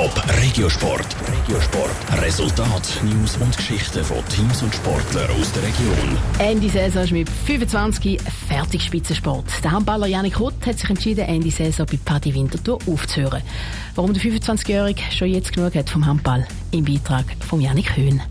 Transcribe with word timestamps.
Top 0.00 0.24
Regiosport. 0.40 1.14
Regiosport. 1.30 2.22
Resultat, 2.22 3.02
News 3.04 3.36
und 3.36 3.54
Geschichten 3.54 4.02
von 4.02 4.26
Teams 4.30 4.62
und 4.62 4.74
Sportlern 4.74 5.30
aus 5.38 5.52
der 5.52 5.62
Region. 5.62 6.16
Ende 6.38 6.70
Saison 6.70 7.02
ist 7.02 7.12
mit 7.12 7.28
25 7.28 8.18
fertig 8.48 8.82
Spitzensport. 8.82 9.44
Der 9.62 9.72
Handballer 9.72 10.06
Janik 10.06 10.38
Hutt 10.38 10.54
hat 10.64 10.78
sich 10.78 10.88
entschieden, 10.88 11.26
Ende 11.26 11.50
Saison 11.50 11.84
bei 11.84 11.98
Paddy 12.02 12.34
Winterthur 12.34 12.78
aufzuhören. 12.86 13.42
Warum 13.94 14.14
der 14.14 14.22
25-Jährige 14.22 15.02
schon 15.10 15.28
jetzt 15.28 15.52
genug 15.52 15.74
hat 15.74 15.90
vom 15.90 16.06
Handball? 16.06 16.48
Im 16.70 16.86
Beitrag 16.86 17.26
von 17.46 17.60
Janik 17.60 17.94
Höhn. 17.94 18.22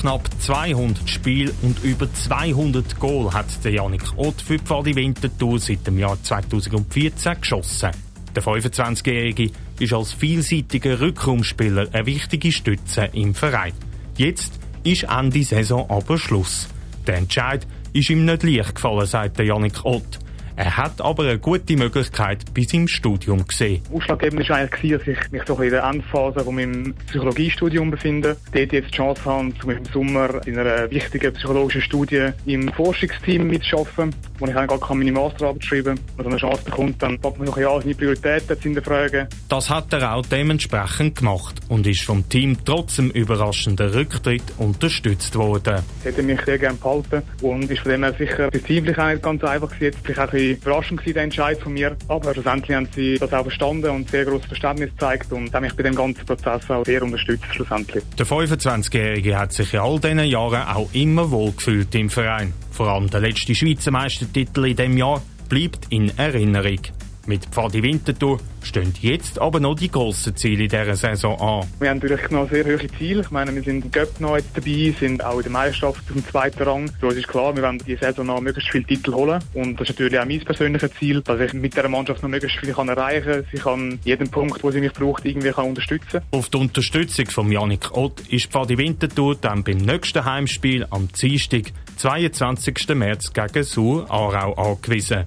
Knapp 0.00 0.30
200 0.38 1.10
Spiele 1.10 1.52
und 1.60 1.84
über 1.84 2.10
200 2.10 2.98
Goal 2.98 3.34
hat 3.34 3.62
der 3.64 3.72
Janik 3.72 4.16
Ott 4.16 4.40
für 4.40 4.58
Pfadi 4.58 4.96
Winterthur 4.96 5.58
seit 5.58 5.86
dem 5.86 5.98
Jahr 5.98 6.16
2014 6.22 7.38
geschossen. 7.38 7.90
Der 8.34 8.42
25-Jährige 8.42 9.50
ist 9.78 9.92
als 9.92 10.12
vielseitiger 10.12 11.00
Rückraumspieler 11.00 11.88
eine 11.92 12.06
wichtige 12.06 12.52
Stütze 12.52 13.08
im 13.12 13.34
Verein. 13.34 13.72
Jetzt 14.16 14.58
ist 14.84 15.04
Ende 15.04 15.42
Saison 15.42 15.88
aber 15.88 16.18
Schluss. 16.18 16.68
Der 17.06 17.16
Entscheid 17.16 17.66
ist 17.92 18.10
ihm 18.10 18.24
nicht 18.24 18.42
leicht 18.42 18.74
gefallen, 18.74 19.06
sagt 19.06 19.38
Janik 19.38 19.84
Ott. 19.84 20.18
Er 20.58 20.76
hat 20.76 21.00
aber 21.00 21.22
eine 21.22 21.38
gute 21.38 21.76
Möglichkeit 21.76 22.52
bei 22.52 22.62
seinem 22.62 22.88
Studium 22.88 23.46
gesehen. 23.46 23.80
Ausschlaggebend 23.94 24.48
war 24.48 24.56
eigentlich, 24.56 24.90
dass 24.90 25.06
ich 25.06 25.30
mich 25.30 25.44
doch 25.44 25.60
in 25.60 25.70
der 25.70 25.84
Endphase 25.84 26.40
von 26.40 26.52
meinem 26.52 26.94
Psychologiestudium 27.06 27.92
befinde. 27.92 28.36
Dort 28.52 28.72
jetzt 28.72 28.88
die 28.88 28.96
Chance 28.96 29.24
haben, 29.24 29.54
um 29.62 29.70
im 29.70 29.84
Sommer 29.84 30.44
in 30.48 30.58
einer 30.58 30.90
wichtigen 30.90 31.32
psychologischen 31.34 31.82
Studie 31.82 32.30
im 32.46 32.72
Forschungsteam 32.72 33.46
mitzuarbeiten, 33.46 34.12
wo 34.40 34.46
ich 34.46 34.56
eigentlich 34.56 34.80
gar 34.80 34.94
meine 34.96 35.12
Masterarbeit 35.12 35.64
schreiben 35.64 35.94
kann. 35.94 36.04
Wenn 36.16 36.24
so 36.24 36.30
eine 36.30 36.38
Chance 36.38 36.64
bekommt, 36.64 37.02
dann 37.04 37.20
packt 37.20 37.38
man 37.38 37.46
sich 37.46 37.56
ja 37.58 37.80
seine 37.80 37.94
Prioritäten 37.94 38.56
zu 38.56 38.62
hinterfragen. 38.62 39.28
Das 39.48 39.70
hat 39.70 39.92
er 39.92 40.12
auch 40.12 40.26
dementsprechend 40.26 41.18
gemacht 41.18 41.60
und 41.68 41.86
ist 41.86 42.00
vom 42.00 42.28
Team 42.28 42.58
trotz 42.64 42.96
dem 42.96 43.12
überraschenden 43.12 43.90
Rücktritt 43.90 44.42
unterstützt 44.58 45.36
worden. 45.36 45.84
Sie 46.02 46.08
hätte 46.08 46.24
mich 46.24 46.40
sehr 46.40 46.58
gerne 46.58 46.78
behalten 46.78 47.22
und 47.42 47.70
ist 47.70 47.82
von 47.82 47.92
dem 47.92 48.02
her 48.02 48.14
sicher 48.18 48.50
betrieblich 48.50 48.98
auch 48.98 49.06
nicht 49.06 49.22
ganz 49.22 49.44
einfach 49.44 49.70
gewesen. 49.70 49.84
Jetzt 49.84 50.18
ein 50.18 50.47
bisschen 50.54 50.62
überraschend 50.62 51.00
gewesen, 51.00 51.14
der 51.14 51.22
Entscheid 51.24 51.60
von 51.60 51.72
mir. 51.72 51.96
Aber 52.08 52.32
schlussendlich 52.32 52.76
haben 52.76 52.88
sie 52.94 53.18
das 53.18 53.32
auch 53.32 53.42
verstanden 53.42 53.90
und 53.90 54.10
sehr 54.10 54.24
großes 54.24 54.46
Verständnis 54.46 54.90
gezeigt 54.90 55.32
und 55.32 55.52
haben 55.52 55.62
mich 55.62 55.74
bei 55.74 55.82
dem 55.82 55.94
ganzen 55.94 56.24
Prozess 56.24 56.70
auch 56.70 56.84
sehr 56.84 57.02
unterstützt 57.02 57.46
schlussendlich. 57.52 58.04
Der 58.18 58.26
25-Jährige 58.26 59.38
hat 59.38 59.52
sich 59.52 59.74
in 59.74 59.80
all 59.80 59.98
diesen 59.98 60.24
Jahren 60.24 60.62
auch 60.62 60.88
immer 60.92 61.30
wohlgefühlt 61.30 61.94
im 61.94 62.10
Verein. 62.10 62.52
Vor 62.70 62.88
allem 62.88 63.10
der 63.10 63.20
letzte 63.20 63.54
Schweizer 63.54 63.90
Meistertitel 63.90 64.66
in 64.66 64.76
diesem 64.76 64.96
Jahr 64.96 65.22
bleibt 65.48 65.86
in 65.90 66.16
Erinnerung. 66.18 66.80
Mit 67.28 67.44
Pfadi 67.44 67.82
Winterthur 67.82 68.40
stehen 68.62 68.94
jetzt 69.02 69.38
aber 69.38 69.60
noch 69.60 69.74
die 69.74 69.90
grossen 69.90 70.34
Ziele 70.34 70.62
in 70.62 70.70
dieser 70.70 70.96
Saison 70.96 71.38
an. 71.38 71.68
Wir 71.78 71.90
haben 71.90 71.98
natürlich 71.98 72.30
noch 72.30 72.48
sehr 72.48 72.64
hohe 72.64 72.88
Ziele. 72.96 73.20
Ich 73.20 73.30
meine, 73.30 73.54
wir 73.54 73.62
sind 73.62 73.84
im 73.84 73.90
Cup 73.90 74.18
noch 74.18 74.38
jetzt 74.38 74.56
dabei, 74.56 74.94
sind 74.98 75.22
auch 75.22 75.36
in 75.36 75.42
der 75.42 75.52
Meisterschaft 75.52 76.00
auf 76.08 76.14
dem 76.14 76.26
zweiten 76.26 76.62
Rang. 76.62 76.90
Uns 77.02 77.14
ist 77.16 77.28
klar, 77.28 77.54
wir 77.54 77.62
wollen 77.62 77.82
die 77.86 77.96
Saison 77.96 78.24
noch 78.24 78.40
möglichst 78.40 78.70
viele 78.70 78.84
Titel 78.84 79.12
holen. 79.12 79.44
Und 79.52 79.78
das 79.78 79.90
ist 79.90 79.98
natürlich 79.98 80.18
auch 80.18 80.24
mein 80.24 80.40
persönliches 80.40 80.90
Ziel, 80.94 81.20
dass 81.20 81.38
ich 81.38 81.52
mit 81.52 81.76
dieser 81.76 81.88
Mannschaft 81.90 82.22
noch 82.22 82.30
möglichst 82.30 82.60
viel 82.60 82.72
kann 82.72 82.88
erreichen 82.88 83.30
kann. 83.30 83.44
Sie 83.52 83.58
kann 83.58 83.98
jeden 84.04 84.30
Punkt, 84.30 84.64
wo 84.64 84.70
sie 84.70 84.80
mich 84.80 84.94
braucht, 84.94 85.26
irgendwie 85.26 85.50
kann 85.50 85.66
unterstützen 85.66 86.22
Auf 86.30 86.48
die 86.48 86.56
Unterstützung 86.56 87.26
von 87.26 87.52
Janik 87.52 87.94
Ott 87.94 88.20
ist 88.30 88.50
Pfadi 88.50 88.78
Winterthur 88.78 89.36
dann 89.36 89.62
beim 89.64 89.76
nächsten 89.76 90.24
Heimspiel 90.24 90.86
am 90.88 91.08
Dienstag, 91.12 91.72
22. 91.98 92.88
März 92.94 93.34
gegen 93.34 93.64
Sur 93.64 94.10
Aarau 94.10 94.54
angewiesen. 94.54 95.26